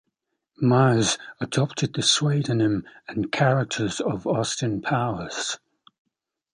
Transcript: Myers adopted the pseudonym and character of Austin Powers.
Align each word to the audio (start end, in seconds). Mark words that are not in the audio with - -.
Myers 0.59 1.19
adopted 1.39 1.93
the 1.93 2.01
pseudonym 2.01 2.85
and 3.07 3.31
character 3.31 3.87
of 4.03 4.25
Austin 4.25 4.81
Powers. 4.81 5.59